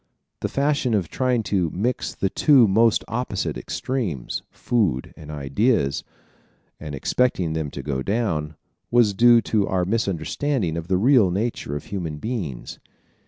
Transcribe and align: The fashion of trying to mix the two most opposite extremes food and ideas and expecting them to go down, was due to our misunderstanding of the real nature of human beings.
The 0.39 0.49
fashion 0.49 0.95
of 0.95 1.09
trying 1.09 1.43
to 1.43 1.69
mix 1.69 2.15
the 2.15 2.31
two 2.31 2.67
most 2.67 3.03
opposite 3.07 3.55
extremes 3.55 4.41
food 4.49 5.13
and 5.15 5.29
ideas 5.29 6.03
and 6.79 6.95
expecting 6.95 7.53
them 7.53 7.69
to 7.69 7.83
go 7.83 8.01
down, 8.01 8.55
was 8.89 9.13
due 9.13 9.41
to 9.41 9.67
our 9.67 9.85
misunderstanding 9.85 10.75
of 10.75 10.87
the 10.87 10.97
real 10.97 11.29
nature 11.29 11.75
of 11.75 11.83
human 11.85 12.17
beings. 12.17 12.79